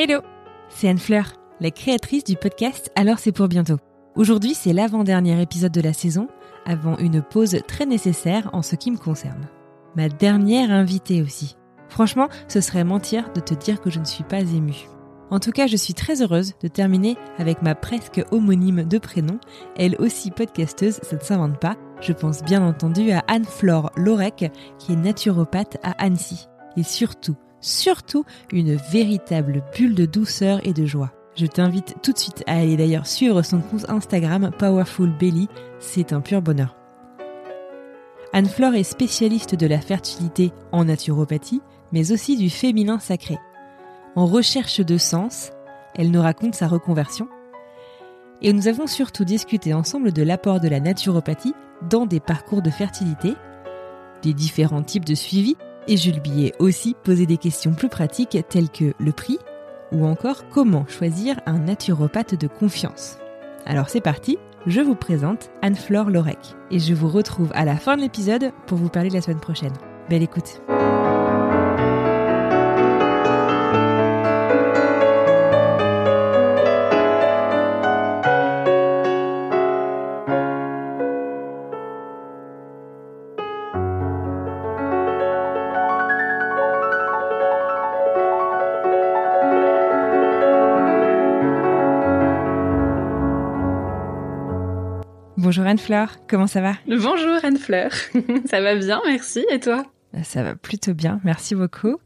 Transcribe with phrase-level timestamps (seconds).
[0.00, 0.20] Hello,
[0.68, 3.78] c'est Anne Fleur, la créatrice du podcast Alors c'est pour bientôt.
[4.14, 6.28] Aujourd'hui, c'est l'avant-dernier épisode de la saison,
[6.64, 9.48] avant une pause très nécessaire en ce qui me concerne.
[9.96, 11.56] Ma dernière invitée aussi.
[11.88, 14.86] Franchement, ce serait mentir de te dire que je ne suis pas émue.
[15.32, 19.40] En tout cas, je suis très heureuse de terminer avec ma presque homonyme de prénom,
[19.74, 21.74] elle aussi podcasteuse, ça ne s'invente pas.
[22.00, 26.46] Je pense bien entendu à Anne-Flore Lorec, qui est naturopathe à Annecy.
[26.76, 27.34] Et surtout,
[27.68, 31.12] surtout une véritable bulle de douceur et de joie.
[31.36, 36.12] Je t'invite tout de suite à aller d'ailleurs suivre son compte Instagram Powerful Belly, c'est
[36.12, 36.74] un pur bonheur.
[38.32, 43.38] Anne-Fleur est spécialiste de la fertilité en naturopathie, mais aussi du féminin sacré.
[44.16, 45.50] En recherche de sens,
[45.94, 47.28] elle nous raconte sa reconversion.
[48.42, 51.54] Et nous avons surtout discuté ensemble de l'apport de la naturopathie
[51.88, 53.34] dans des parcours de fertilité,
[54.22, 55.56] des différents types de suivi,
[55.88, 59.38] et lui ai aussi posé des questions plus pratiques telles que le prix,
[59.90, 63.18] ou encore comment choisir un naturopathe de confiance.
[63.66, 66.38] Alors c'est parti, je vous présente Anne-Flore Lorec
[66.70, 69.72] et je vous retrouve à la fin de l'épisode pour vous parler la semaine prochaine.
[70.08, 70.60] Belle écoute.
[95.58, 96.74] Bonjour Anne-Fleur, comment ça va?
[96.86, 97.90] Bonjour Anne-Fleur,
[98.48, 99.44] ça va bien, merci.
[99.50, 99.84] Et toi?
[100.22, 101.96] Ça va plutôt bien, merci beaucoup.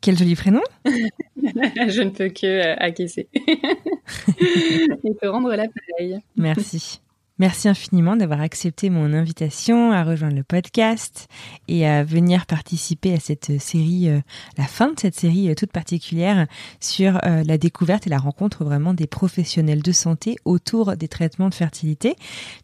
[0.00, 6.20] Quel joli prénom Je ne peux que euh, acquiescer et te rendre l'appareil.
[6.36, 7.00] Merci.
[7.42, 11.26] Merci infiniment d'avoir accepté mon invitation à rejoindre le podcast
[11.66, 14.20] et à venir participer à cette série, euh,
[14.58, 16.46] la fin de cette série euh, toute particulière
[16.78, 21.48] sur euh, la découverte et la rencontre vraiment des professionnels de santé autour des traitements
[21.48, 22.14] de fertilité.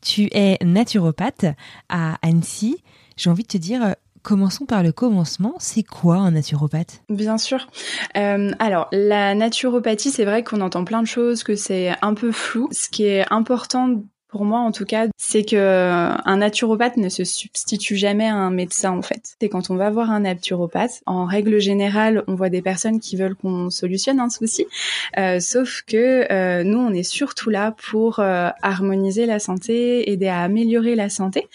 [0.00, 1.46] Tu es naturopathe
[1.88, 2.76] à Annecy.
[3.16, 5.54] J'ai envie de te dire, Commençons par le commencement.
[5.58, 7.02] C'est quoi un naturopathe?
[7.08, 7.68] Bien sûr.
[8.14, 12.68] Alors, la naturopathie, c'est vrai qu'on entend plein de choses, que c'est un peu flou.
[12.72, 17.08] Ce qui est important pour moi en tout cas, c'est que euh, un naturopathe ne
[17.08, 19.36] se substitue jamais à un médecin en fait.
[19.40, 23.16] Et quand on va voir un naturopathe, en règle générale, on voit des personnes qui
[23.16, 24.66] veulent qu'on solutionne un souci,
[25.18, 30.28] euh, sauf que euh, nous, on est surtout là pour euh, harmoniser la santé, aider
[30.28, 31.48] à améliorer la santé,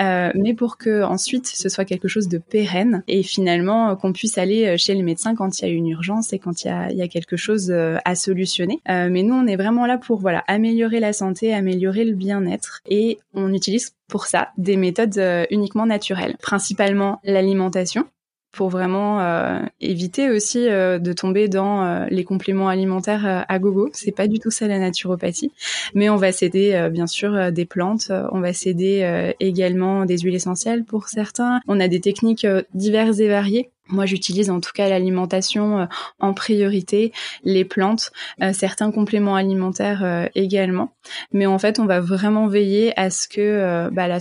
[0.00, 4.36] euh, mais pour que ensuite ce soit quelque chose de pérenne et finalement qu'on puisse
[4.36, 6.90] aller chez le médecin quand il y a une urgence et quand il y a,
[6.90, 7.72] il y a quelque chose
[8.04, 8.80] à solutionner.
[8.86, 13.18] mais nous, on est vraiment là pour voilà améliorer la santé, améliorer le bien-être et
[13.32, 18.04] on utilise pour ça des méthodes euh, uniquement naturelles, principalement l'alimentation
[18.50, 23.90] pour vraiment euh, éviter aussi euh, de tomber dans les compléments alimentaires à gogo.
[23.92, 25.52] C'est pas du tout ça la naturopathie,
[25.94, 30.84] mais on va s'aider bien sûr des plantes, on va s'aider également des huiles essentielles
[30.84, 31.60] pour certains.
[31.68, 35.86] On a des techniques diverses et variées moi, j'utilise en tout cas l'alimentation euh,
[36.18, 37.12] en priorité,
[37.44, 38.12] les plantes,
[38.42, 40.92] euh, certains compléments alimentaires euh, également.
[41.32, 44.18] Mais en fait, on va vraiment veiller à ce que bah, la,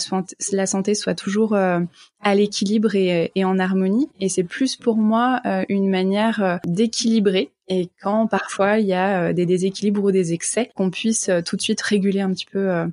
[0.53, 4.09] la, santé soit toujours à l'équilibre et, et, en harmonie.
[4.21, 7.51] Et c'est plus pour moi une manière d'équilibrer.
[7.67, 11.61] Et quand parfois il y a des déséquilibres ou des excès, qu'on puisse tout de
[11.61, 12.85] suite réguler un petit peu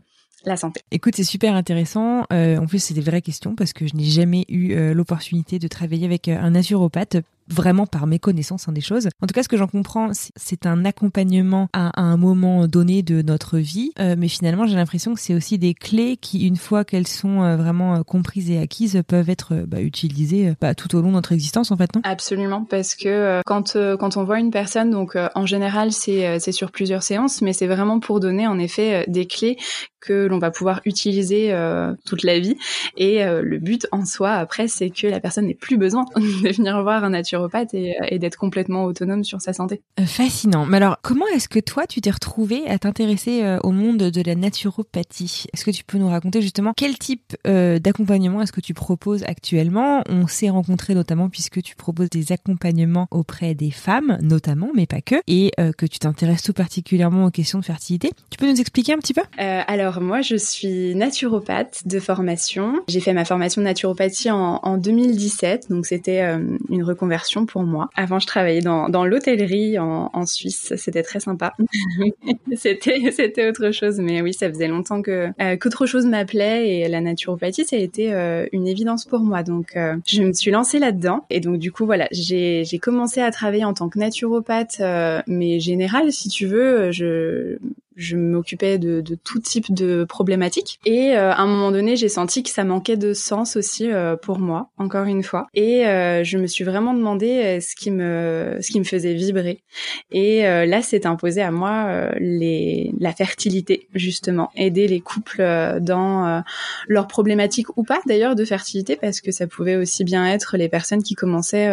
[0.47, 0.83] la santé.
[0.91, 2.25] Écoute, c'est super intéressant.
[2.33, 5.59] Euh, en plus, c'est des vraies questions parce que je n'ai jamais eu euh, l'opportunité
[5.59, 7.17] de travailler avec euh, un naturopathe
[7.49, 9.09] vraiment par méconnaissance hein, des choses.
[9.23, 13.23] En tout cas, ce que j'en comprends, c'est un accompagnement à, un moment donné de
[13.23, 16.85] notre vie, euh, mais finalement, j'ai l'impression que c'est aussi des clés qui, une fois
[16.85, 21.01] qu'elles sont euh, vraiment euh, comprises et acquises, peuvent être bah, utilisées bah, tout au
[21.01, 22.03] long de notre existence, en fait, non?
[22.05, 26.71] Absolument, parce que quand quand on voit une personne, donc en général, c'est c'est sur
[26.71, 29.57] plusieurs séances, mais c'est vraiment pour donner en effet des clés
[30.05, 32.57] que l'on va pouvoir utiliser euh, toute la vie.
[32.97, 36.53] Et euh, le but en soi, après, c'est que la personne n'ait plus besoin de
[36.53, 39.83] venir voir un naturopathe et, et d'être complètement autonome sur sa santé.
[40.01, 40.67] Euh, fascinant.
[40.67, 44.35] Mais alors, comment est-ce que toi, tu t'es retrouvé à t'intéresser au monde de la
[44.35, 45.45] naturopathie?
[45.53, 50.03] Est-ce que tu peux nous raconter justement quel type d'accompagnement est-ce que tu proposes actuellement?
[50.09, 55.01] On s'est rencontrés notamment puisque tu proposes des accompagnements auprès des femmes, notamment, mais pas
[55.01, 58.11] que, et que tu t'intéresses tout particulièrement aux questions de fertilité.
[58.31, 59.23] Tu peux nous expliquer un petit peu?
[59.39, 62.83] Alors, alors moi, je suis naturopathe de formation.
[62.89, 66.39] J'ai fait ma formation de naturopathie en, en 2017, donc c'était euh,
[66.71, 67.91] une reconversion pour moi.
[67.97, 70.73] Avant, je travaillais dans, l'hôtellerie en, Suisse.
[70.77, 71.53] C'était très sympa.
[72.57, 77.01] c'était autre chose, mais oui, ça faisait longtemps que euh, qu'autre chose m'appelait et la
[77.01, 79.43] naturopathie, ça a été euh, une évidence pour moi.
[79.43, 83.21] Donc, euh, je me suis lancée là-dedans et donc du coup, voilà, j'ai j'ai commencé
[83.21, 84.81] à travailler en tant que naturopathe,
[85.27, 86.91] mais général, si tu veux.
[86.91, 87.59] Je
[87.97, 90.81] je m'occupais de, de, tout type de problématiques.
[90.85, 94.17] Et euh, à un moment donné, j'ai senti que ça manquait de sens aussi euh,
[94.17, 95.47] pour moi, encore une fois.
[95.55, 99.63] Et euh, je me suis vraiment demandé ce qui me, ce qui me faisait vibrer.
[100.11, 105.43] Et là, c'est imposé à moi les, la fertilité, justement, aider les couples
[105.81, 106.43] dans
[106.89, 110.69] leurs problématiques ou pas d'ailleurs de fertilité, parce que ça pouvait aussi bien être les
[110.69, 111.71] personnes qui commençaient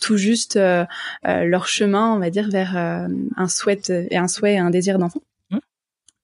[0.00, 0.58] tout juste
[1.24, 5.20] leur chemin, on va dire, vers un souhait et un souhait et un désir d'enfant.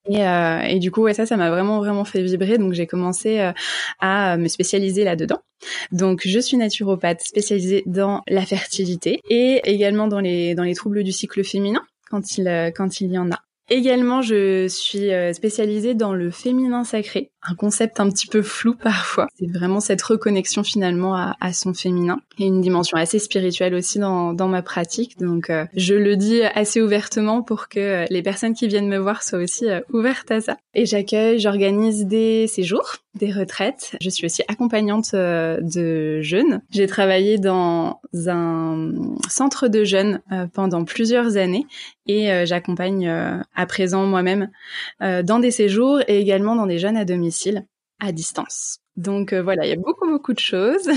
[0.08, 2.58] Et, euh, et, du coup, ouais, ça, ça m'a vraiment, vraiment fait vibrer.
[2.58, 3.52] Donc, j'ai commencé euh,
[4.00, 5.40] à me spécialiser là-dedans.
[5.92, 11.02] Donc, je suis naturopathe spécialisée dans la fertilité et également dans les dans les troubles
[11.02, 13.40] du cycle féminin quand il euh, quand il y en a.
[13.68, 18.74] Également, je suis euh, spécialisée dans le féminin sacré, un concept un petit peu flou
[18.82, 19.28] parfois.
[19.38, 23.98] C'est vraiment cette reconnexion finalement à, à, son féminin et une dimension assez spirituelle aussi
[23.98, 25.18] dans, dans ma pratique.
[25.18, 29.22] Donc, euh, je le dis assez ouvertement pour que les personnes qui viennent me voir
[29.22, 30.56] soient aussi euh, ouvertes à ça.
[30.74, 33.96] Et j'accueille, j'organise des séjours, des retraites.
[34.00, 36.60] Je suis aussi accompagnante de jeunes.
[36.70, 38.92] J'ai travaillé dans un
[39.28, 40.20] centre de jeunes
[40.52, 41.66] pendant plusieurs années
[42.08, 44.50] et euh, j'accompagne euh, à présent moi-même
[45.02, 47.35] euh, dans des séjours et également dans des jeunes à domicile
[47.98, 48.78] à distance.
[48.96, 50.88] Donc voilà, il y a beaucoup beaucoup de choses.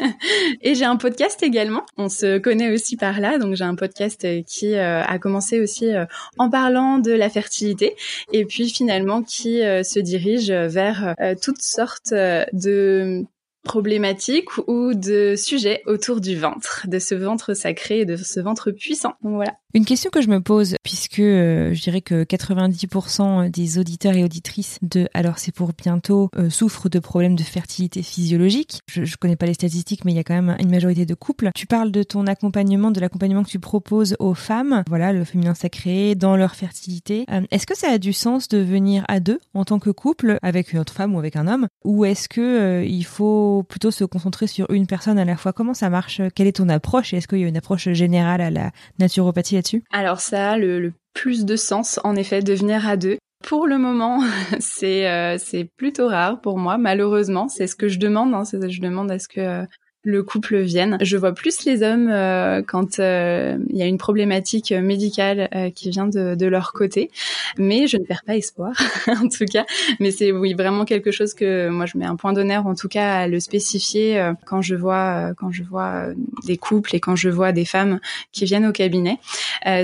[0.62, 1.84] et j'ai un podcast également.
[1.96, 3.38] On se connaît aussi par là.
[3.38, 5.90] Donc j'ai un podcast qui a commencé aussi
[6.38, 7.94] en parlant de la fertilité
[8.32, 13.26] et puis finalement qui se dirige vers toutes sortes de
[13.62, 18.70] problématiques ou de sujets autour du ventre, de ce ventre sacré et de ce ventre
[18.70, 19.14] puissant.
[19.22, 19.56] Donc voilà.
[19.74, 24.22] Une question que je me pose, puisque euh, je dirais que 90% des auditeurs et
[24.22, 28.80] auditrices de Alors c'est pour bientôt euh, souffrent de problèmes de fertilité physiologique.
[28.86, 31.14] Je, je connais pas les statistiques, mais il y a quand même une majorité de
[31.14, 31.48] couples.
[31.54, 35.54] Tu parles de ton accompagnement, de l'accompagnement que tu proposes aux femmes, voilà, le féminin
[35.54, 37.24] sacré, dans leur fertilité.
[37.30, 40.38] Euh, est-ce que ça a du sens de venir à deux en tant que couple,
[40.42, 44.04] avec une autre femme ou avec un homme, ou est-ce que il faut plutôt se
[44.04, 45.54] concentrer sur une personne à la fois?
[45.54, 46.20] Comment ça marche?
[46.34, 47.14] Quelle est ton approche?
[47.14, 51.44] Est-ce qu'il y a une approche générale à la naturopathie alors ça a le, plus
[51.44, 53.18] de sens, en effet, de venir à deux.
[53.44, 54.20] Pour le moment,
[54.60, 57.48] c'est euh, c'est plutôt rare pour moi, malheureusement.
[57.48, 58.34] C'est ce que je demande.
[58.34, 59.64] Hein, je demande à ce que euh,
[60.04, 60.98] le couple vienne.
[61.00, 65.70] Je vois plus les hommes euh, quand euh, il y a une problématique médicale euh,
[65.70, 67.10] qui vient de, de, leur côté,
[67.56, 68.72] mais je ne perds pas espoir
[69.06, 69.64] en tout cas.
[70.00, 72.88] Mais c'est oui vraiment quelque chose que moi je mets un point d'honneur en tout
[72.88, 76.08] cas à le spécifier quand je vois quand je vois
[76.44, 78.00] des couples et quand je vois des femmes
[78.32, 79.18] qui viennent au cabinet,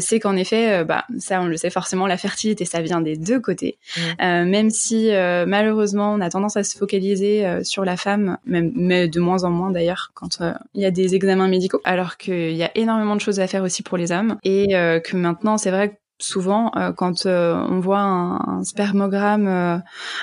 [0.01, 3.41] c'est qu'en effet bah ça on le sait forcément la fertilité ça vient des deux
[3.41, 4.45] côtés, mmh.
[4.45, 5.11] même si
[5.47, 9.51] malheureusement on a tendance à se focaliser sur la femme, même mais de moins en
[9.51, 13.17] moins d'ailleurs quand euh, il y a des examens médicaux, alors qu'il y a énormément
[13.17, 15.95] de choses à faire aussi pour les hommes et euh, que maintenant c'est vrai que
[16.21, 19.47] souvent euh, quand on voit un, spermogramme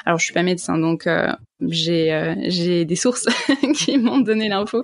[0.05, 1.07] alors je suis pas médecin donc
[1.61, 3.27] j'ai j'ai des sources
[3.75, 4.83] qui m'ont donné l'info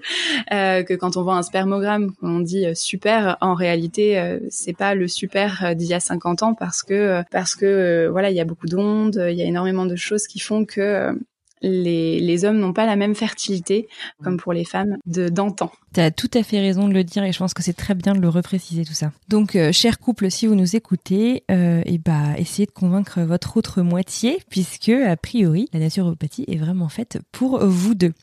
[0.49, 5.75] que quand on voit un spermogramme on dit super en réalité c'est pas le super
[5.75, 9.21] d'il y a 50 ans parce que parce que voilà il y a beaucoup d'ondes
[9.29, 11.13] il y a énormément de choses qui font que
[11.61, 13.87] les, les hommes n'ont pas la même fertilité
[14.23, 15.71] comme pour les femmes de d'antan.
[15.93, 17.95] Tu as tout à fait raison de le dire et je pense que c'est très
[17.95, 19.11] bien de le repréciser tout ça.
[19.27, 23.57] Donc, euh, cher couple, si vous nous écoutez, euh, et bah, essayez de convaincre votre
[23.57, 28.13] autre moitié puisque, a priori, la naturopathie est vraiment faite pour vous deux.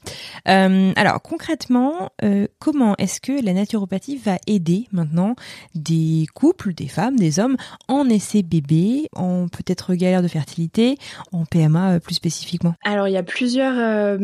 [0.48, 5.36] Euh, alors, concrètement, euh, comment est-ce que la naturopathie va aider maintenant
[5.74, 7.56] des couples, des femmes, des hommes
[7.88, 10.96] en essai bébé, en peut-être galère de fertilité,
[11.32, 12.74] en PMA plus spécifiquement?
[12.82, 14.18] Alors, il y a plusieurs,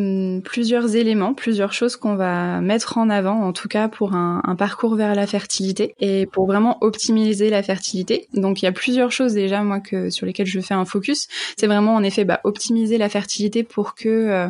[0.44, 4.94] plusieurs éléments, plusieurs choses qu'on va mettre en avant en tout cas pour un, parcours
[4.94, 8.28] vers la fertilité et pour vraiment optimiser la fertilité.
[8.34, 11.26] Donc il y a plusieurs choses déjà moi que sur lesquelles je fais un focus.
[11.56, 14.48] C'est vraiment en effet bah, optimiser la fertilité pour que euh,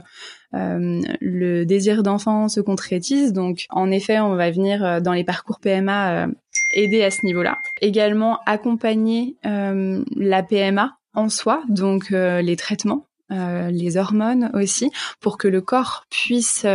[0.55, 3.33] euh, le désir d'enfant se concrétise.
[3.33, 6.29] Donc, en effet, on va venir euh, dans les parcours PMA
[6.75, 7.59] aider à ce niveau-là.
[7.81, 15.61] Également, accompagner la PMA en soi, donc les traitements, les hormones aussi, pour que le
[15.61, 16.67] corps puisse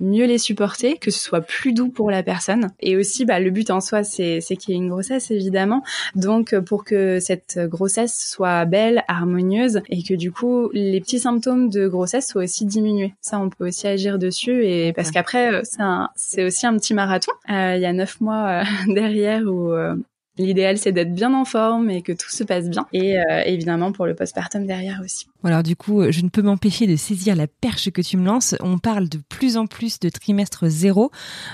[0.00, 2.68] mieux les supporter, que ce soit plus doux pour la personne.
[2.80, 5.82] Et aussi, bah, le but en soi, c'est, c'est qu'il y ait une grossesse, évidemment.
[6.14, 11.68] Donc, pour que cette grossesse soit belle, harmonieuse, et que du coup, les petits symptômes
[11.68, 13.14] de grossesse soient aussi diminués.
[13.20, 14.66] Ça, on peut aussi agir dessus.
[14.66, 15.82] Et parce qu'après, c'est,
[16.14, 17.32] c'est aussi un petit marathon.
[17.50, 19.94] Euh, il y a neuf mois euh, derrière où euh,
[20.38, 22.86] L'idéal, c'est d'être bien en forme et que tout se passe bien.
[22.92, 25.26] Et euh, évidemment, pour le postpartum derrière aussi.
[25.44, 28.56] Alors du coup, je ne peux m'empêcher de saisir la perche que tu me lances.
[28.60, 31.10] On parle de plus en plus de trimestre zéro.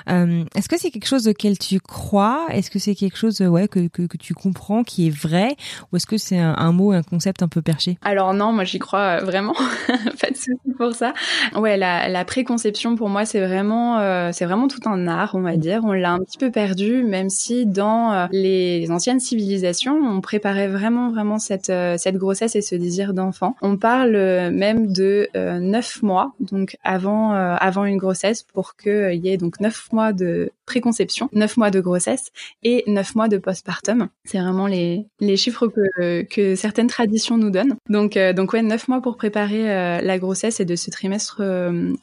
[0.08, 2.46] Euh, est-ce que c'est quelque chose auquel tu crois?
[2.50, 5.56] Est-ce que c'est quelque chose ouais, que, que, que, tu comprends, qui est vrai?
[5.92, 7.98] Ou est-ce que c'est un, un, mot, un concept un peu perché?
[8.02, 9.54] Alors non, moi j'y crois euh, vraiment.
[10.20, 11.12] Pas de souci pour ça.
[11.54, 15.42] Ouais, la, la préconception pour moi, c'est vraiment, euh, c'est vraiment tout un art, on
[15.42, 15.82] va dire.
[15.84, 20.20] On l'a un petit peu perdu, même si dans euh, les les anciennes civilisations, on
[20.20, 23.56] préparait vraiment vraiment cette euh, cette grossesse et ce désir d'enfant.
[23.62, 29.20] On parle euh, même de euh, neuf mois, donc avant avant une grossesse, pour qu'il
[29.24, 32.30] y ait donc neuf mois de préconception, neuf mois de grossesse
[32.62, 34.08] et neuf mois de postpartum.
[34.24, 37.76] C'est vraiment les les chiffres que que certaines traditions nous donnent.
[37.88, 41.42] Donc donc ouais, neuf mois pour préparer la grossesse et de ce trimestre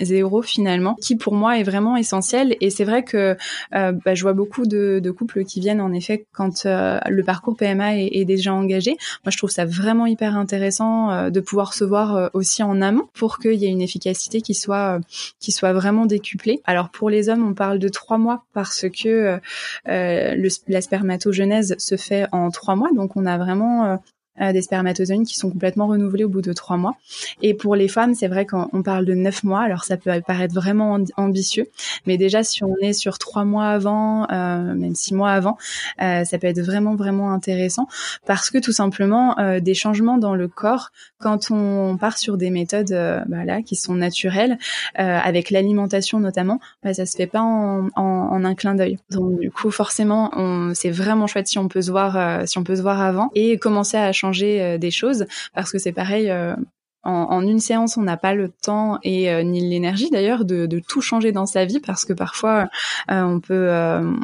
[0.02, 2.56] zéro finalement, qui pour moi est vraiment essentiel.
[2.62, 3.36] Et c'est vrai que
[3.72, 7.56] bah, je vois beaucoup de, de couples qui viennent en effet quand euh, le parcours
[7.56, 8.92] PMA est, déjà engagé.
[9.26, 12.82] Moi, je trouve ça vraiment hyper intéressant euh, de pouvoir se voir euh, aussi en
[12.82, 15.00] amont pour qu'il y ait une efficacité qui soit
[15.40, 16.62] qui soit vraiment décuplée.
[16.66, 19.40] Alors pour les hommes, on parle de trois mois parce que
[19.86, 24.00] le, la spermatogenèse se fait en trois mois, donc on a vraiment
[24.42, 26.96] euh, des spermatozoïdes qui sont complètement renouvelés au bout de trois mois.
[27.42, 30.54] Et pour les femmes, c'est vrai qu'on parle de neuf mois, alors ça peut paraître
[30.54, 31.68] vraiment ambitieux,
[32.06, 35.58] mais déjà si on est sur trois mois avant, euh, même six mois avant,
[36.02, 37.88] euh, ça peut être vraiment vraiment intéressant
[38.26, 42.50] parce que tout simplement euh, des changements dans le corps quand on part sur des
[42.50, 42.96] méthodes
[43.28, 44.58] bah là, qui sont naturelles,
[44.96, 49.00] avec l'alimentation notamment, bah, ça se fait pas en, en, en un clin d'œil.
[49.10, 50.32] Donc du coup forcément,
[50.74, 53.58] c'est vraiment chouette si on peut se voir, si on peut se voir avant et
[53.58, 56.30] commencer à changer euh, des choses parce que c'est pareil.
[56.30, 56.56] Euh,
[57.04, 61.00] en, une séance, on n'a pas le temps et euh, ni l'énergie d'ailleurs de, tout
[61.00, 62.68] changer dans sa vie parce que parfois
[63.08, 63.72] on peut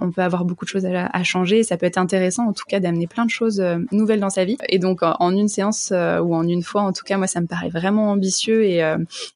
[0.02, 1.64] on peut avoir beaucoup de choses à, changer.
[1.64, 4.58] ça peut être intéressant en tout cas d'amener plein de choses nouvelles dans sa vie.
[4.68, 7.48] Et donc en, une séance ou en une fois, en tout cas moi ça me
[7.48, 8.84] paraît vraiment ambitieux et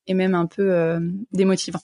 [0.08, 1.00] et même un peu
[1.32, 1.80] démotivant.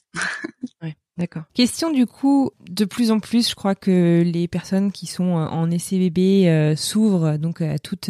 [1.17, 1.43] D'accord.
[1.53, 5.45] Question du coup, de plus en plus, je crois que les personnes qui sont euh,
[5.45, 8.09] en essai bébé euh, s'ouvrent donc à toutes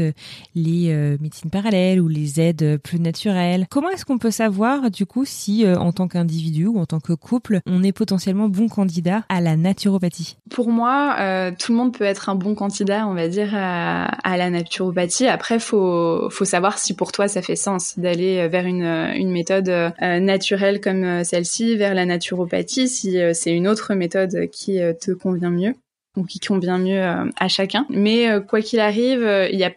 [0.55, 3.67] les euh, médecines parallèles ou les aides plus naturelles.
[3.69, 7.13] Comment est-ce qu'on peut savoir du coup si en tant qu'individu ou en tant que
[7.13, 10.37] couple, on est potentiellement bon candidat à la naturopathie?
[10.49, 11.15] Pour moi,
[11.59, 15.27] tout le monde peut être un bon candidat, on va dire, à, à la naturopathie.
[15.27, 19.71] Après, faut faut savoir si pour toi ça fait sens d'aller vers une une méthode
[20.01, 25.11] naturelle comme celle-ci, vers la naturopathie si euh, c'est une autre méthode qui euh, te
[25.11, 25.73] convient mieux
[26.17, 27.85] ou qui convient mieux euh, à chacun.
[27.89, 29.21] Mais quoi qu'il arrive,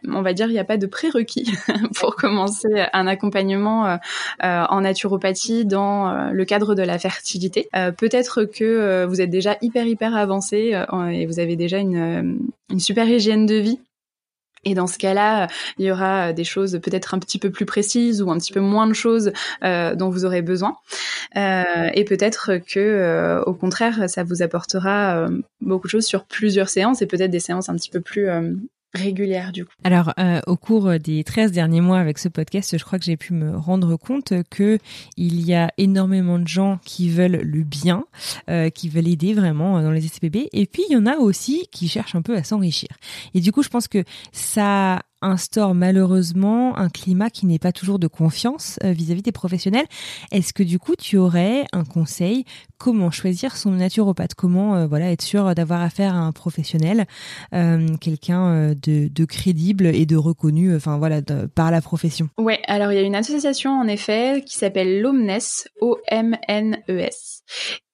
[0.07, 1.51] on va dire, il n'y a pas de prérequis
[1.97, 3.99] pour commencer un accompagnement
[4.41, 7.69] en naturopathie dans le cadre de la fertilité.
[7.97, 12.39] Peut-être que vous êtes déjà hyper hyper avancé et vous avez déjà une
[12.79, 13.81] super hygiène de vie
[14.65, 15.49] et dans ce cas-là,
[15.79, 18.61] il y aura des choses peut-être un petit peu plus précises ou un petit peu
[18.61, 20.77] moins de choses euh, dont vous aurez besoin.
[21.37, 26.25] Euh, et peut-être que, euh, au contraire, ça vous apportera euh, beaucoup de choses sur
[26.25, 28.53] plusieurs séances et peut-être des séances un petit peu plus euh,
[28.95, 29.73] régulière du coup.
[29.85, 33.17] Alors euh, au cours des 13 derniers mois avec ce podcast, je crois que j'ai
[33.17, 34.79] pu me rendre compte que
[35.17, 38.05] il y a énormément de gens qui veulent le bien,
[38.49, 41.69] euh, qui veulent aider vraiment dans les SPB et puis il y en a aussi
[41.71, 42.89] qui cherchent un peu à s'enrichir.
[43.35, 47.99] Et du coup, je pense que ça instaure malheureusement un climat qui n'est pas toujours
[47.99, 49.87] de confiance euh, vis-à-vis des professionnels.
[50.33, 52.45] Est-ce que du coup tu aurais un conseil
[52.79, 54.35] comment choisir son naturopathe?
[54.35, 57.07] Comment euh, voilà être sûr d'avoir affaire à un professionnel,
[57.55, 61.21] euh, quelqu'un de, crédible et de reconnu, enfin voilà
[61.55, 62.29] par la profession?
[62.39, 65.39] Ouais, alors il y a une association en effet qui s'appelle l'Omnes,
[65.81, 67.43] O-M-N-E-S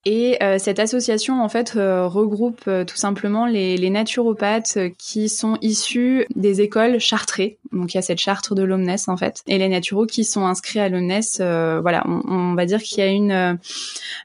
[0.05, 6.61] Et cette association en fait regroupe tout simplement les, les naturopathes qui sont issus des
[6.61, 7.59] écoles chartrées.
[7.73, 10.47] Donc il y a cette charte de l'Omnes en fait, et les naturaux qui sont
[10.47, 11.21] inscrits à l'Omnes.
[11.39, 13.59] voilà, on, on, va dire qu'il y a une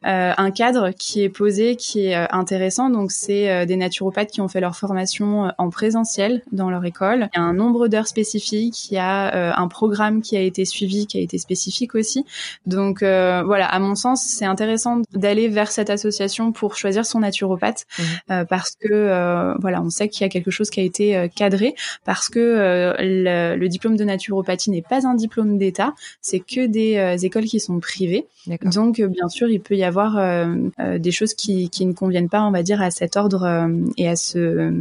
[0.04, 2.90] un cadre qui est posé, qui est intéressant.
[2.90, 7.30] Donc c'est des naturopathes qui ont fait leur formation en présentiel dans leur école.
[7.34, 10.66] Il y a un nombre d'heures spécifiques, il y a un programme qui a été
[10.66, 12.26] suivi, qui a été spécifique aussi.
[12.66, 17.20] Donc euh, voilà, à mon sens, c'est intéressant d'aller vers cette association pour choisir son
[17.20, 18.04] naturopathe mmh.
[18.32, 21.30] euh, parce que euh, voilà, on sait qu'il y a quelque chose qui a été
[21.36, 26.66] cadré parce que le, le, diplôme de naturopathie n'est pas un diplôme d'État, c'est que
[26.66, 28.26] des écoles qui sont privées.
[28.62, 30.20] Donc bien sûr, il peut y avoir
[30.78, 34.16] des choses qui, qui ne conviennent pas, on va dire, à cet ordre et à
[34.16, 34.74] ce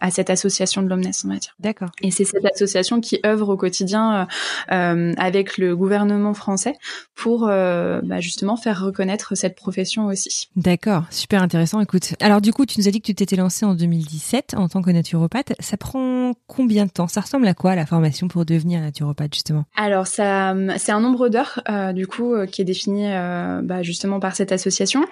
[0.00, 1.54] à, cette association de l'Omnes, on va dire.
[1.60, 1.90] D'accord.
[2.02, 4.24] Et c'est cette association qui œuvre au quotidien euh,
[4.72, 6.74] euh, avec le gouvernement français
[7.14, 10.48] pour euh, bah, justement faire reconnaître cette profession aussi.
[10.56, 11.80] D'accord, super intéressant.
[11.80, 14.68] Écoute, alors du coup, tu nous as dit que tu t'étais lancée en 2017 en
[14.68, 15.52] tant que naturopathe.
[15.60, 17.08] Ça prend combien de temps?
[17.08, 19.64] Ça ressemble à quoi la formation pour devenir naturopathe justement?
[19.76, 21.62] Alors ça, c'est un nombre d'heures
[21.94, 23.06] du coup qui est défini
[23.62, 25.04] bah, justement par cette association.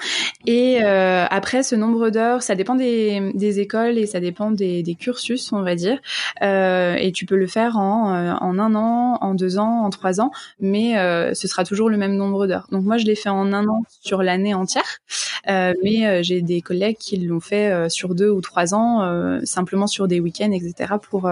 [0.47, 4.64] Et après ce nombre d'heures, ça dépend des, des écoles et ça dépend des,
[4.99, 5.99] cursus, on va dire,
[6.43, 9.91] euh, et tu peux le faire en, euh, en un an, en deux ans, en
[9.91, 10.31] trois ans,
[10.61, 12.67] mais euh, ce sera toujours le même nombre d'heures.
[12.71, 14.99] Donc moi, je l'ai fait en un an sur l'année entière,
[15.47, 20.21] mais j'ai des collègues qui l'ont fait sur deux ou trois ans, simplement sur des
[20.21, 21.31] week-ends, etc., pour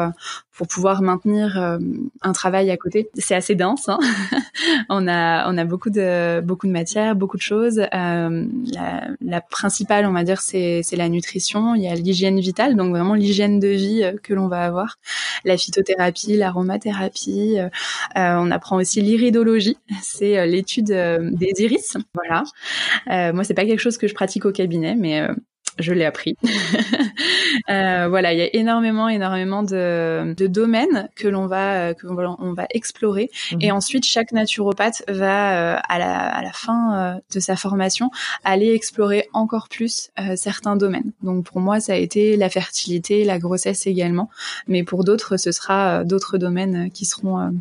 [0.55, 1.79] pour pouvoir maintenir
[2.21, 3.09] un travail à côté.
[3.15, 3.89] C'est assez dense.
[3.89, 3.99] Hein
[4.91, 7.77] on a on a beaucoup de beaucoup de matières, beaucoup de choses.
[7.93, 8.31] la,
[9.21, 11.75] la principale, on va dire, c'est la nutrition.
[11.75, 14.99] Il y a l'hygiène vitale, donc vraiment l'hygiène de vie euh, que l'on va avoir,
[15.45, 17.59] la phytothérapie, l'aromathérapie.
[17.59, 17.69] Euh,
[18.17, 21.97] euh, on apprend aussi l'iridologie, c'est l'étude des iris.
[22.15, 23.33] Voilà.
[23.33, 25.27] moi, c'est pas quelque chose que je pratique au cabinet, mais
[25.79, 26.37] je l'ai appris.
[27.71, 32.53] euh, voilà, il y a énormément, énormément de, de domaines que l'on va que on
[32.53, 33.31] va explorer.
[33.53, 33.59] Mhm.
[33.63, 38.11] Et ensuite, chaque naturopathe va euh, à, la, à la fin euh, de sa formation
[38.45, 41.13] aller explorer encore plus euh, certains domaines.
[41.23, 44.29] Donc pour moi, ça a été la fertilité, la grossesse également,
[44.69, 47.55] mais pour d'autres, ce sera d'autres domaines qui seront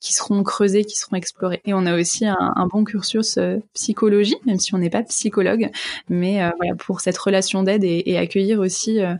[0.00, 1.60] qui seront creusés, qui seront explorés.
[1.64, 3.38] Et on a aussi un, un bon cursus
[3.72, 5.70] psychologie, même si on n'est pas psychologue,
[6.08, 9.14] mais voilà pour cette relation d'aide et, accueillir aussi euh,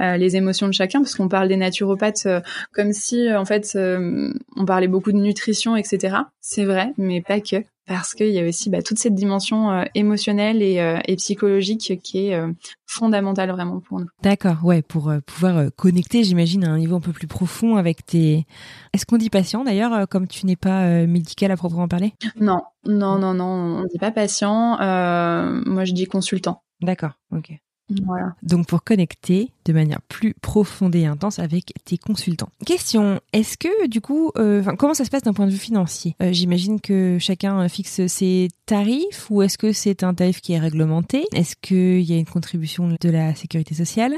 [0.00, 2.40] euh, les émotions de chacun, parce qu'on parle des naturopathes euh,
[2.72, 6.16] comme si en fait on parlait beaucoup de nutrition, etc.
[6.40, 10.62] C'est vrai, mais pas que parce qu'il y a aussi bah, toute cette dimension émotionnelle
[10.62, 12.40] et, et, psychologique qui est
[12.86, 14.06] fondamentale vraiment pour nous.
[14.22, 18.46] D'accord, ouais, pour pouvoir connecter, j'imagine, à un niveau un peu plus profond avec tes.
[18.94, 22.14] Est-ce qu'on dit patient d'ailleurs, comme tu n'es pas médical à proprement parler?
[22.40, 24.78] Non, non, non, non, on dit pas patient.
[24.78, 26.62] moi, je dis consultant.
[26.80, 27.52] D'accord, ok.
[28.04, 28.34] Voilà.
[28.42, 32.48] Donc pour connecter de manière plus profonde et intense avec tes consultants.
[32.66, 36.16] Question, est-ce que du coup, euh, comment ça se passe d'un point de vue financier?
[36.22, 40.58] Euh, J'imagine que chacun fixe ses tarifs ou est-ce que c'est un tarif qui est
[40.58, 41.24] réglementé?
[41.34, 44.14] Est-ce qu'il y a une contribution de la sécurité sociale?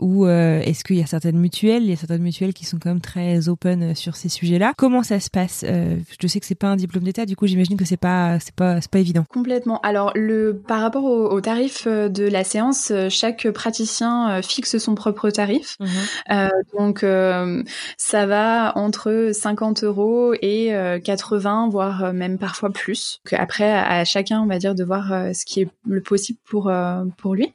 [0.00, 1.82] Ou euh, est-ce qu'il y a certaines mutuelles?
[1.84, 4.72] Il y a certaines mutuelles qui sont quand même très open sur ces sujets-là.
[4.76, 5.64] Comment ça se passe?
[5.64, 8.54] Je sais que c'est pas un diplôme d'état, du coup j'imagine que c'est pas c'est
[8.54, 9.24] pas c'est pas évident.
[9.28, 9.80] Complètement.
[9.80, 14.94] Alors le par rapport au, au tarif de la séance chaque praticien euh, fixe son
[14.94, 15.76] propre tarif.
[15.80, 15.88] Mhm.
[16.30, 17.62] Euh, donc euh,
[17.96, 20.72] ça va entre 50 euros et
[21.04, 23.20] 80, voire même parfois plus.
[23.32, 26.70] Après, à chacun, on va dire, de voir ce qui est le possible pour
[27.16, 27.52] pour lui.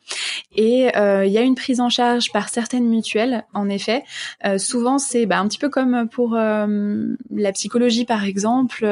[0.56, 3.44] Et il y a une prise en charge par certaines mutuelles.
[3.54, 4.04] En effet,
[4.58, 8.86] souvent c'est bah, un petit peu comme pour la psychologie par exemple,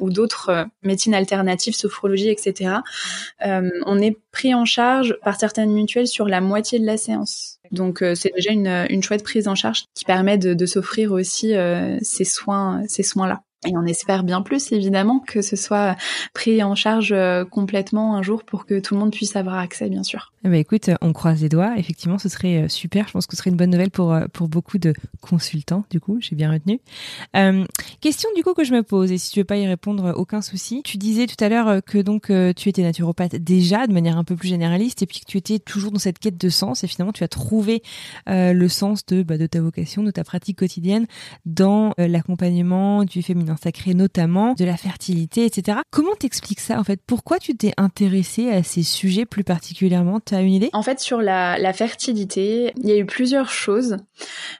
[0.00, 2.76] ou d'autres médecines alternatives, sophrologie, etc.
[3.42, 7.58] on est pris en charge par certaines mutuelles sur la moitié de la séance.
[7.70, 11.12] Donc euh, c'est déjà une, une, chouette prise en charge qui permet de, de s'offrir
[11.12, 13.42] aussi euh, ces soins, ces soins-là.
[13.66, 15.96] Et on espère bien plus, évidemment, que ce soit
[16.32, 19.88] pris en charge euh, complètement un jour pour que tout le monde puisse avoir accès,
[19.88, 20.32] bien sûr.
[20.44, 21.76] Eh ben écoute, on croise les doigts.
[21.76, 23.08] Effectivement, ce serait euh, super.
[23.08, 25.84] Je pense que ce serait une bonne nouvelle pour euh, pour beaucoup de consultants.
[25.90, 26.80] Du coup, j'ai bien retenu.
[28.00, 30.40] Question du coup que je me pose et si tu veux pas y répondre, aucun
[30.40, 30.82] souci.
[30.84, 34.36] Tu disais tout à l'heure que donc tu étais naturopathe déjà de manière un peu
[34.36, 37.12] plus généraliste et puis que tu étais toujours dans cette quête de sens et finalement
[37.12, 37.82] tu as trouvé
[38.26, 41.06] le sens de bah, de ta vocation, de ta pratique quotidienne
[41.46, 45.78] dans l'accompagnement du féminin vitamines sacrées notamment, de la fertilité, etc.
[45.90, 47.00] Comment t'expliques ça en fait?
[47.06, 50.20] Pourquoi tu t'es intéressée à ces sujets plus particulièrement?
[50.20, 50.70] Tu as une idée?
[50.72, 53.96] En fait, sur la, la, fertilité, il y a eu plusieurs choses.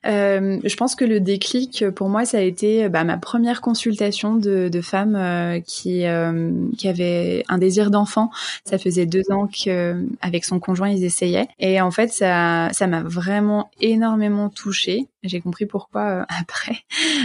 [0.06, 4.36] Euh, je pense que le déclic pour moi, ça a été bah, ma première consultation
[4.36, 8.30] de, de euh, qui, euh, qui avait un désir d'enfant.
[8.64, 11.48] Ça faisait deux ans qu'avec son conjoint, ils essayaient.
[11.58, 15.08] Et en fait, ça ça m'a vraiment énormément touchée.
[15.22, 16.78] J'ai compris pourquoi euh, après,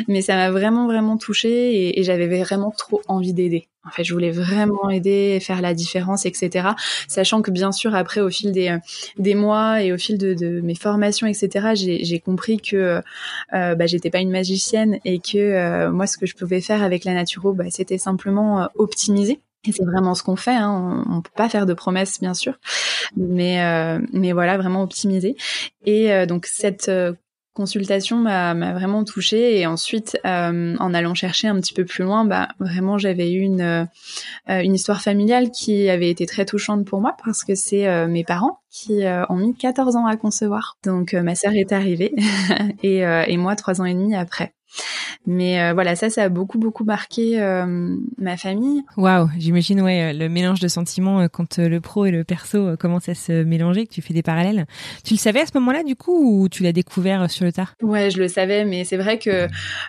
[0.07, 3.67] mais ça m'a vraiment vraiment touchée et, et j'avais vraiment trop envie d'aider.
[3.85, 6.69] En fait, je voulais vraiment aider, faire la différence, etc.
[7.09, 8.77] Sachant que bien sûr, après, au fil des, euh,
[9.17, 13.01] des mois et au fil de, de mes formations, etc., j'ai compris que
[13.53, 16.81] euh, bah, j'étais pas une magicienne et que euh, moi, ce que je pouvais faire
[16.81, 19.41] avec la naturo, bah, c'était simplement optimiser.
[19.65, 20.55] Et c'est vraiment ce qu'on fait.
[20.55, 21.03] Hein.
[21.07, 22.53] On, on peut pas faire de promesses, bien sûr,
[23.15, 23.61] mais
[24.11, 25.37] mais voilà, vraiment optimiser.
[25.85, 26.91] Et donc cette
[27.53, 32.25] consultation m'a vraiment touchée et ensuite euh, en allant chercher un petit peu plus loin
[32.25, 33.85] bah vraiment j'avais eu une euh,
[34.47, 38.23] une histoire familiale qui avait été très touchante pour moi parce que c'est euh, mes
[38.23, 40.79] parents qui ont mis 14 ans à concevoir.
[40.83, 42.15] Donc ma sœur est arrivée
[42.81, 44.55] et, et moi trois ans et demi après
[45.25, 48.81] mais euh, voilà, ça, ça a beaucoup, beaucoup marqué euh, ma famille.
[48.97, 53.15] Waouh, j'imagine, ouais, le mélange de sentiments quand le pro et le perso commencent à
[53.15, 54.65] se mélanger, que tu fais des parallèles.
[55.03, 57.73] Tu le savais à ce moment-là, du coup, ou tu l'as découvert sur le tard?
[57.81, 59.47] Ouais, je le savais, mais c'est vrai que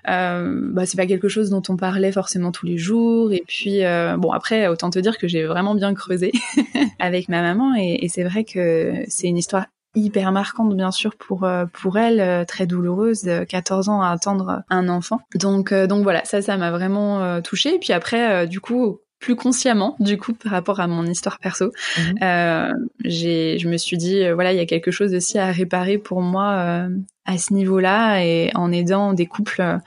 [0.08, 3.32] euh, bah, c'est pas quelque chose dont on parlait forcément tous les jours.
[3.32, 3.80] Et puis,
[4.18, 6.32] bon, après, autant te dire que j'ai vraiment bien creusé
[6.98, 11.14] avec ma maman, et, et c'est vrai que c'est une histoire hyper marquante bien sûr
[11.16, 15.86] pour euh, pour elle euh, très douloureuse 14 ans à attendre un enfant donc euh,
[15.86, 20.18] donc voilà ça ça m'a vraiment touchée et puis après du coup plus consciemment du
[20.18, 22.74] coup par rapport à mon histoire perso mhm.
[23.04, 26.20] j'ai je me suis dit voilà il y a quelque chose aussi à réparer pour
[26.20, 26.88] moi
[27.24, 29.78] à ce niveau-là et en aidant des couples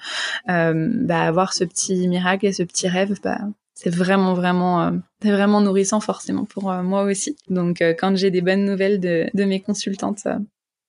[0.48, 3.39] bah avoir ce petit miracle et ce petit rêve bah
[3.77, 7.37] c'est vraiment vraiment euh, c'est vraiment nourrissant forcément pour euh, moi aussi.
[7.47, 10.27] Donc euh, quand j'ai des bonnes nouvelles de, de mes consultantes,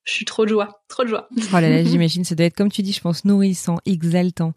[0.05, 1.29] je suis trop de joie, trop de joie.
[1.37, 4.55] Oh là là, j'imagine, ça doit être comme tu dis, je pense nourrissant, exaltant,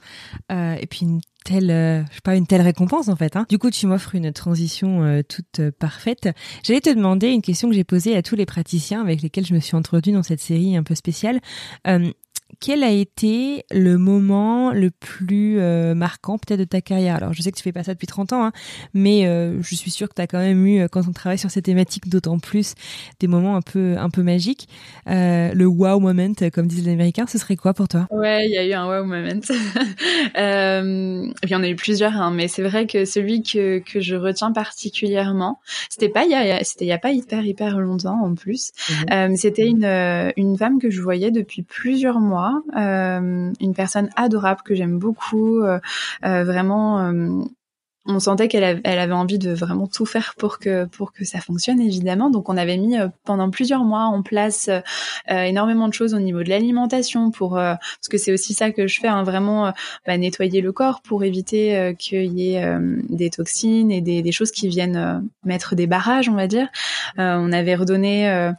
[0.50, 1.68] et puis une telle,
[2.10, 3.36] je sais pas, une telle récompense en fait.
[3.36, 3.46] Hein.
[3.50, 6.30] Du coup, tu m'offres une transition toute parfaite.
[6.64, 9.54] J'allais te demander une question que j'ai posée à tous les praticiens avec lesquels je
[9.54, 11.42] me suis introduite dans cette série un peu spéciale
[12.60, 17.16] quel a été le moment le plus euh, marquant peut-être de ta carrière?
[17.16, 18.52] Alors je sais que tu fais pas ça depuis 30 ans, hein,
[18.94, 21.38] mais euh, je suis sûre que tu as quand même eu, euh, quand on travaille
[21.38, 22.76] sur ces thématiques, d'autant plus
[23.20, 24.68] des moments un peu, un peu magiques.
[25.08, 28.08] le wow moment, comme disent les Américains, ce serait quoi pour toi?
[28.12, 29.42] Ouais, il y a eu un wow moment.
[30.36, 34.16] et puis on a eu plusieurs, hein, mais c'est vrai que celui que, que je
[34.16, 35.60] retiens particulièrement,
[35.90, 38.72] c'était pas il y a, c'était il y a pas hyper hyper longtemps en plus.
[39.10, 39.36] Mhm.
[39.36, 39.86] c'était une,
[40.38, 42.41] une femme que je voyais depuis plusieurs mois
[42.76, 45.80] euh, une personne adorable que j'aime beaucoup, euh,
[46.26, 47.12] euh, vraiment
[48.08, 50.88] on sentait qu'elle avait, envie de vraiment tout faire pour que
[51.22, 52.32] ça fonctionne évidemment.
[52.32, 54.72] Donc on avait mis pendant plusieurs mois en place
[55.30, 59.00] énormément de choses au niveau de l'alimentation pour parce que c'est aussi ça que je
[59.00, 59.72] fais hein, vraiment
[60.08, 62.76] bah, nettoyer le corps pour éviter qu'il y ait
[63.08, 66.70] des toxines et des choses qui viennent mettre des barrages on va dire.
[67.18, 68.52] on avait redonné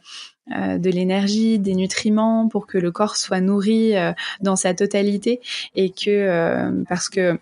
[0.50, 5.40] euh, de l'énergie, des nutriments pour que le corps soit nourri euh, dans sa totalité
[5.76, 7.38] et que euh, parce que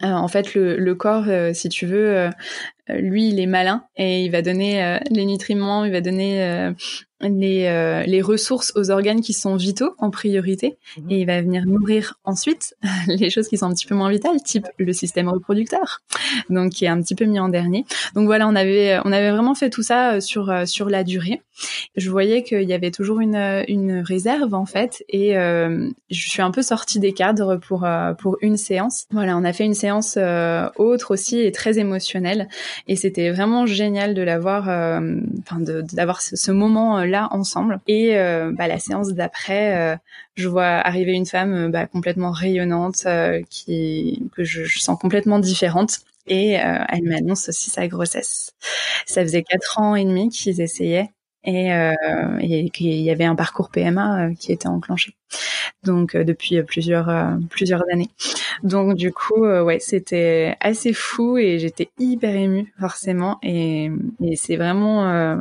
[0.00, 2.30] en fait le, corps, si tu veux,
[2.88, 6.72] lui il est malin et il va donner les nutriments, il va donner
[7.20, 11.10] les, euh, les ressources aux organes qui sont vitaux en priorité mhm.
[11.10, 12.74] et il va venir nourrir ensuite
[13.08, 16.00] les choses qui sont un petit peu moins vitales, type le système reproducteur,
[16.48, 17.84] donc qui est un petit peu mis en dernier.
[18.14, 21.02] Donc voilà, on avait on avait vraiment fait tout ça euh, sur euh, sur la
[21.02, 21.42] durée.
[21.96, 26.42] Je voyais qu'il y avait toujours une une réserve en fait et euh, je suis
[26.42, 27.86] un peu sortie des cadres pour
[28.18, 29.06] pour une séance.
[29.10, 30.16] Voilà, on a fait une séance
[30.76, 32.48] autre aussi et très émotionnelle
[32.86, 34.64] et c'était vraiment génial de l'avoir,
[35.40, 37.80] enfin d'avoir ce, ce moment là ensemble.
[37.86, 39.96] Et euh, bah, la séance d'après, euh,
[40.36, 43.06] je vois arriver une femme euh, bah, complètement rayonnante,
[43.50, 46.00] qui que je, sens complètement différente.
[46.30, 48.52] Et elle m'annonce aussi sa grossesse.
[49.06, 51.10] Ça faisait quatre ans et demi qu'ils essayaient
[51.48, 51.70] et,
[52.40, 55.14] et qu'il y avait un parcours PMA qui était enclenché.
[55.82, 57.10] Donc depuis plusieurs
[57.50, 58.10] plusieurs années.
[58.62, 63.90] Donc du coup ouais, c'était assez fou et j'étais hyper émue forcément et,
[64.36, 65.40] c'est vraiment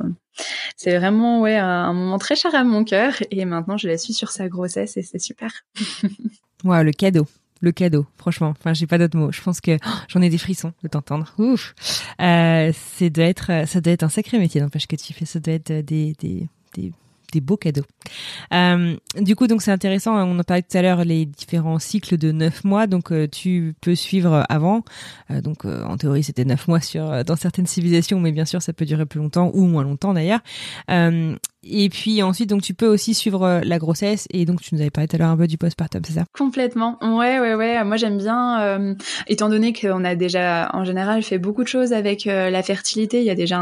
[0.75, 4.13] c'est vraiment ouais un, moment très cher à mon cœur et maintenant je la suis
[4.13, 5.51] sur sa grossesse et c'est super.
[6.63, 7.25] le cadeau.
[7.61, 8.53] Le cadeau, franchement.
[8.57, 9.31] Enfin, j'ai pas d'autres mots.
[9.31, 11.33] Je pense que oh, j'en ai des frissons de t'entendre.
[11.37, 11.73] Ouf.
[12.21, 14.61] Euh, c'est doit être, ça doit être un sacré métier.
[14.61, 16.91] N'empêche que tu fais, ça doit être des, des, des
[17.33, 17.83] des beaux cadeaux.
[18.53, 20.15] Euh, du coup, donc c'est intéressant.
[20.15, 22.87] Hein, on en parlait tout à l'heure les différents cycles de neuf mois.
[22.87, 24.83] Donc euh, tu peux suivre avant.
[25.29, 28.85] Donc en théorie c'était neuf mois sur dans certaines civilisations, mais bien sûr ça peut
[28.85, 30.39] durer plus longtemps ou moins longtemps d'ailleurs.
[31.69, 34.81] Et puis ensuite, donc tu peux aussi suivre euh, la grossesse et donc tu nous
[34.81, 36.23] avais parlé tout à l'heure un peu du postpartum, c'est ça?
[36.37, 36.97] Complètement.
[37.01, 37.83] Ouais, ouais, ouais.
[37.83, 38.95] Moi j'aime bien, euh,
[39.27, 43.19] étant donné qu'on a déjà en général fait beaucoup de choses avec euh, la fertilité.
[43.19, 43.57] Il y a déjà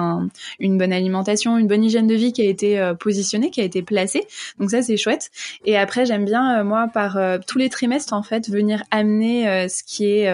[0.59, 3.81] une bonne alimentation, une bonne hygiène de vie qui a été positionnée, qui a été
[3.81, 4.25] placée.
[4.59, 5.31] Donc ça c'est chouette.
[5.65, 10.05] Et après j'aime bien moi par tous les trimestres en fait venir amener ce qui
[10.05, 10.27] est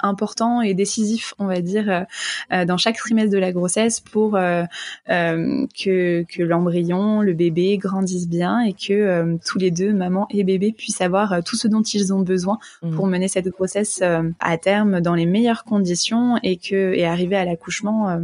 [0.00, 2.06] important et décisif, on va dire,
[2.50, 8.72] dans chaque trimestre de la grossesse pour que que l'embryon le bébé grandisse bien et
[8.72, 12.12] que euh, tous les deux, maman et bébé, puissent avoir euh, tout ce dont ils
[12.12, 12.90] ont besoin mmh.
[12.92, 17.36] pour mener cette grossesse euh, à terme dans les meilleures conditions et que et arriver
[17.36, 18.18] à l'accouchement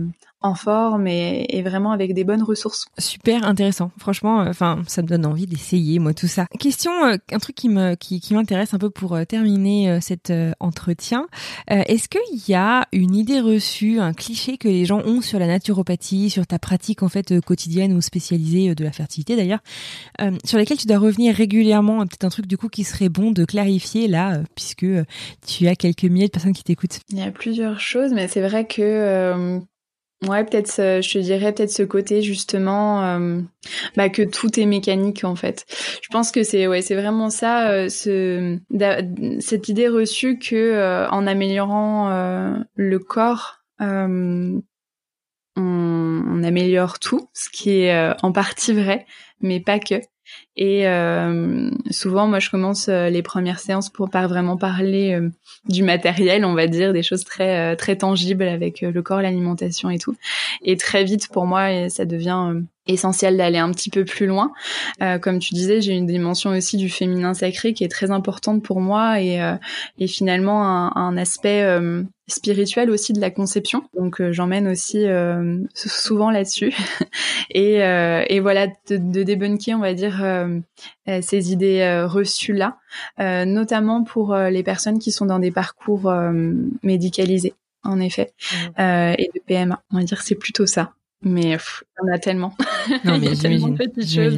[0.45, 2.87] en forme et, vraiment avec des bonnes ressources.
[2.99, 3.91] Super intéressant.
[3.99, 6.47] Franchement, euh, enfin, ça me donne envie d'essayer moi tout ça.
[6.61, 10.33] Question, euh, un truc qui me qui, qui m'intéresse un peu pour euh, terminer cet
[10.61, 11.27] entretien.
[11.69, 15.47] Est-ce qu'il y a une idée reçue, un cliché que les gens ont sur la
[15.47, 19.61] naturopathie, sur ta pratique en fait quotidienne ou spécialisée de la fertilité d'ailleurs,
[20.45, 22.01] sur lesquelles tu dois revenir régulièrement?
[22.01, 24.87] Peut-être un truc du coup qui serait bon de clarifier là, puisque
[25.47, 27.01] tu as quelques milliers de personnes qui t'écoutent.
[27.11, 29.63] Il y a plusieurs choses, mais c'est vrai que
[30.29, 33.41] Ouais, peut-être, je te dirais peut-être ce côté justement, euh,
[33.97, 35.65] bah, que tout est mécanique en fait.
[36.03, 38.59] Je pense que c'est ouais, c'est vraiment ça, euh, ce,
[39.41, 42.09] cette idée reçue que euh, en améliorant
[42.77, 44.63] le corps, on,
[46.43, 49.07] améliore tout, ce qui est en partie vrai,
[49.41, 49.97] mais pas que.
[50.57, 55.29] Et euh, souvent, moi, je commence euh, les premières séances pour par vraiment parler euh,
[55.69, 59.99] du matériel, on va dire, des choses très très tangibles avec le corps, l'alimentation et
[59.99, 60.15] tout.
[60.63, 64.53] Et très vite, pour moi, ça devient essentiel d'aller un petit peu plus loin.
[65.03, 68.63] Euh, comme tu disais, j'ai une dimension aussi du féminin sacré qui est très importante
[68.63, 69.55] pour moi et, euh,
[69.99, 73.85] et finalement un, un aspect euh, spirituel aussi de la conception.
[73.95, 75.05] Donc j'emmène aussi
[75.75, 76.73] souvent là-dessus
[77.51, 80.25] et, et voilà de, de débunker, on va dire,
[81.23, 82.79] ces idées reçues là,
[83.45, 86.13] notamment pour les personnes qui sont dans des parcours
[86.83, 88.33] médicalisés en effet,
[88.79, 88.81] mmh.
[89.19, 89.83] et de PMA.
[89.93, 92.55] On va dire c'est plutôt ça mais il y en a tellement.
[93.05, 93.77] Non, mais j'imagine.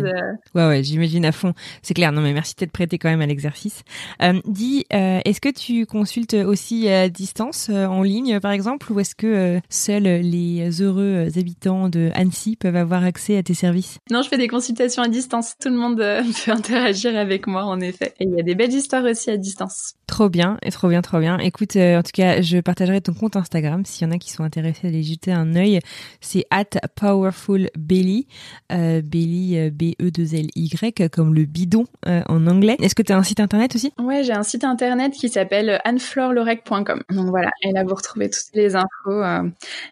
[0.05, 0.33] Euh.
[0.55, 1.53] Ouais, ouais, j'imagine à fond.
[1.83, 2.13] C'est clair.
[2.13, 3.83] Non, mais merci d'être prêté quand même à l'exercice.
[4.23, 9.01] Euh, dis, euh, est-ce que tu consultes aussi à distance, en ligne, par exemple, ou
[9.01, 13.99] est-ce que seuls les heureux habitants de Annecy peuvent avoir accès à tes services?
[14.11, 15.55] Non, je fais des consultations à distance.
[15.61, 15.97] Tout le monde
[16.45, 18.15] peut interagir avec moi, en effet.
[18.21, 19.95] Et il y a des belles histoires aussi à distance.
[20.07, 21.39] Trop bien, et trop bien, trop bien.
[21.39, 24.45] Écoute, en tout cas, je partagerai ton compte Instagram s'il y en a qui sont
[24.45, 25.81] intéressés à aller jeter un œil.
[26.21, 28.27] C'est at Powerful Belly,
[28.73, 32.77] euh, Belly euh, B-E-2-L-Y, comme le bidon euh, en anglais.
[32.81, 33.93] Est-ce que tu as un site internet aussi?
[33.99, 37.03] Ouais, j'ai un site internet qui s'appelle annefleurlorec.com.
[37.11, 39.23] Donc voilà, et là vous retrouvez toutes les infos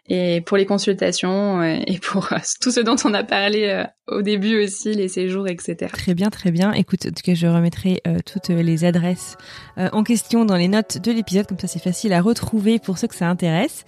[0.07, 2.29] et pour les consultations et pour
[2.61, 5.91] tout ce dont on a parlé au début aussi, les séjours, etc.
[5.91, 6.71] Très bien, très bien.
[6.73, 9.37] Écoute, en tout cas, je remettrai toutes les adresses
[9.77, 13.07] en question dans les notes de l'épisode, comme ça c'est facile à retrouver pour ceux
[13.07, 13.85] que ça intéresse.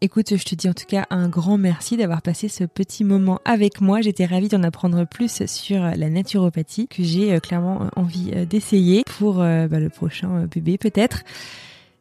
[0.00, 3.40] Écoute, je te dis en tout cas un grand merci d'avoir passé ce petit moment
[3.44, 4.00] avec moi.
[4.00, 8.44] J'étais ravie d'en apprendre plus sur la naturopathie que j'ai euh, clairement euh, envie euh,
[8.44, 11.22] d'essayer pour bah, le prochain bébé peut-être.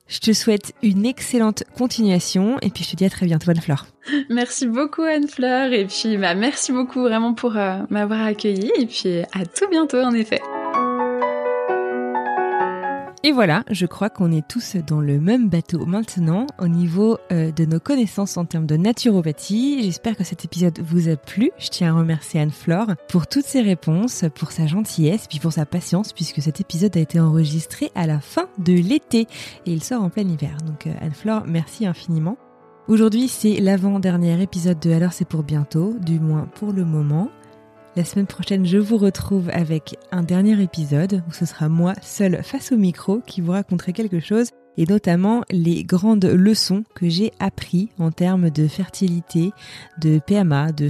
[0.08, 3.88] Je te souhaite une excellente continuation et puis je te dis à très bientôt Anne-Fleur.
[4.30, 7.52] Merci beaucoup Anne-Fleur et puis bah, merci beaucoup vraiment pour
[7.90, 10.40] m'avoir accueilli et puis à tout bientôt en effet.
[13.24, 17.52] Et voilà, je crois qu'on est tous dans le même bateau maintenant au niveau euh,
[17.52, 19.82] de nos connaissances en termes de naturopathie.
[19.84, 21.50] J'espère que cet épisode vous a plu.
[21.58, 25.66] Je tiens à remercier Anne-Flore pour toutes ses réponses, pour sa gentillesse, puis pour sa
[25.66, 29.22] patience, puisque cet épisode a été enregistré à la fin de l'été
[29.66, 30.56] et il sort en plein hiver.
[30.66, 32.38] Donc euh, Anne-Flore, merci infiniment.
[32.88, 37.30] Aujourd'hui, c'est l'avant-dernier épisode de Alors c'est pour bientôt, du moins pour le moment.
[37.98, 42.44] La semaine prochaine, je vous retrouve avec un dernier épisode où ce sera moi seul
[42.44, 47.32] face au micro qui vous raconterai quelque chose et notamment les grandes leçons que j'ai
[47.40, 49.50] appris en termes de fertilité,
[50.00, 50.90] de PMA, de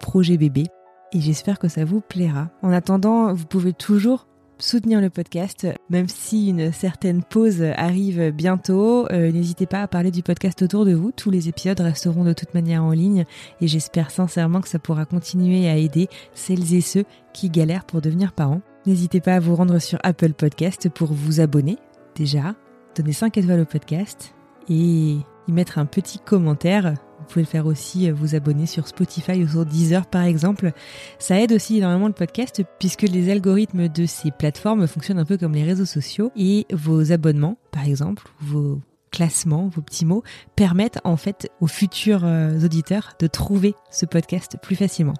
[0.00, 0.64] projet bébé.
[1.12, 2.48] Et j'espère que ça vous plaira.
[2.62, 4.26] En attendant, vous pouvez toujours
[4.58, 9.06] soutenir le podcast, même si une certaine pause arrive bientôt.
[9.10, 11.12] Euh, n'hésitez pas à parler du podcast autour de vous.
[11.12, 13.24] Tous les épisodes resteront de toute manière en ligne
[13.60, 18.00] et j'espère sincèrement que ça pourra continuer à aider celles et ceux qui galèrent pour
[18.00, 18.62] devenir parents.
[18.86, 21.78] N'hésitez pas à vous rendre sur Apple Podcast pour vous abonner
[22.14, 22.54] déjà,
[22.94, 24.34] donner 5 étoiles au podcast
[24.68, 26.94] et y mettre un petit commentaire
[27.26, 30.70] Vous pouvez le faire aussi, vous abonner sur Spotify ou sur Deezer par exemple.
[31.18, 35.36] Ça aide aussi énormément le podcast puisque les algorithmes de ces plateformes fonctionnent un peu
[35.36, 40.22] comme les réseaux sociaux et vos abonnements par exemple, vos classements, vos petits mots,
[40.54, 45.14] permettent en fait aux futurs euh, auditeurs de trouver ce podcast plus facilement.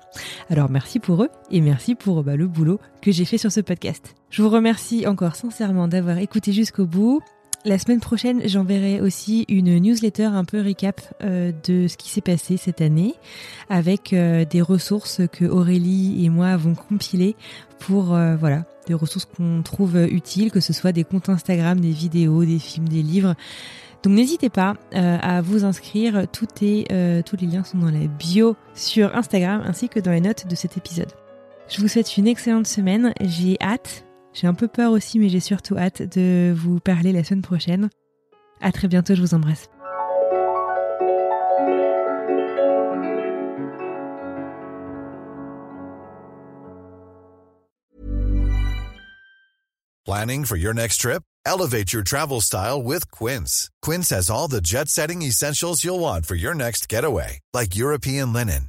[0.49, 3.61] Alors merci pour eux et merci pour bah, le boulot que j'ai fait sur ce
[3.61, 4.15] podcast.
[4.31, 7.21] Je vous remercie encore sincèrement d'avoir écouté jusqu'au bout.
[7.67, 12.21] La semaine prochaine, j'enverrai aussi une newsletter un peu récap euh, de ce qui s'est
[12.21, 13.17] passé cette année
[13.69, 17.35] avec euh, des ressources que Aurélie et moi avons compilées
[17.81, 21.91] pour euh, voilà, des ressources qu'on trouve utiles, que ce soit des comptes Instagram, des
[21.91, 23.35] vidéos, des films, des livres.
[24.05, 26.85] Donc n'hésitez pas à vous inscrire, tous les
[27.49, 31.11] liens sont dans la bio sur Instagram ainsi que dans les notes de cet épisode.
[31.69, 34.06] Je vous souhaite une excellente semaine, j'ai hâte
[34.39, 37.89] j'ai un peu peur aussi, mais j'ai surtout hâte de vous parler la semaine prochaine.
[38.61, 39.69] À très bientôt, je vous embrasse.
[50.05, 51.23] Planning for your next trip?
[51.45, 53.71] Elevate your travel style with Quince.
[53.83, 58.69] Quince has all the jet-setting essentials you'll want for your next getaway, like European linen,